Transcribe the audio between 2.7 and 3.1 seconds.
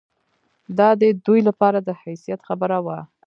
وه.